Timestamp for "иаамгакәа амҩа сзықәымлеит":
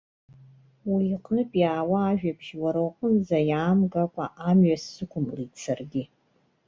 3.49-5.53